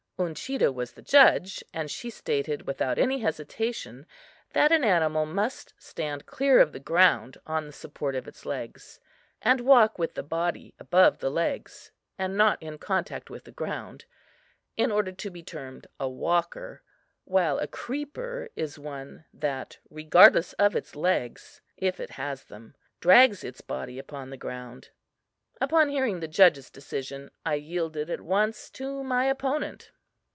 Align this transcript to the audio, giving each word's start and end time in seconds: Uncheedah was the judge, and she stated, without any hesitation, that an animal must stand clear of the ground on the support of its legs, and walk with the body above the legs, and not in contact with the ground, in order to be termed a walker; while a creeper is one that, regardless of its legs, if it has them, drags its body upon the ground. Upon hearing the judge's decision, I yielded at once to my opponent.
Uncheedah 0.21 0.71
was 0.71 0.91
the 0.91 1.01
judge, 1.01 1.63
and 1.73 1.89
she 1.89 2.11
stated, 2.11 2.67
without 2.67 2.99
any 2.99 3.21
hesitation, 3.21 4.05
that 4.53 4.71
an 4.71 4.83
animal 4.83 5.25
must 5.25 5.73
stand 5.79 6.27
clear 6.27 6.59
of 6.59 6.73
the 6.73 6.79
ground 6.79 7.39
on 7.47 7.65
the 7.65 7.73
support 7.73 8.13
of 8.13 8.27
its 8.27 8.45
legs, 8.45 8.99
and 9.41 9.61
walk 9.61 9.97
with 9.97 10.13
the 10.13 10.21
body 10.21 10.75
above 10.77 11.17
the 11.17 11.31
legs, 11.31 11.91
and 12.19 12.37
not 12.37 12.61
in 12.61 12.77
contact 12.77 13.31
with 13.31 13.45
the 13.45 13.51
ground, 13.51 14.05
in 14.77 14.91
order 14.91 15.11
to 15.11 15.31
be 15.31 15.41
termed 15.41 15.87
a 15.99 16.07
walker; 16.07 16.83
while 17.23 17.57
a 17.57 17.65
creeper 17.65 18.47
is 18.55 18.77
one 18.77 19.25
that, 19.33 19.79
regardless 19.89 20.53
of 20.53 20.75
its 20.75 20.95
legs, 20.95 21.61
if 21.77 21.99
it 21.99 22.11
has 22.11 22.43
them, 22.43 22.75
drags 22.99 23.43
its 23.43 23.61
body 23.61 23.97
upon 23.97 24.29
the 24.29 24.37
ground. 24.37 24.89
Upon 25.59 25.89
hearing 25.89 26.19
the 26.19 26.27
judge's 26.27 26.69
decision, 26.69 27.31
I 27.43 27.55
yielded 27.55 28.11
at 28.11 28.21
once 28.21 28.69
to 28.71 29.03
my 29.03 29.25
opponent. 29.25 29.89